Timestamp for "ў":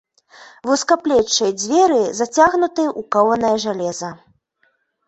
2.99-3.09